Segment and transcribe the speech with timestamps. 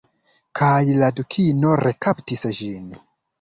[0.59, 2.91] Kaj la Dukino rekaptis ĝin.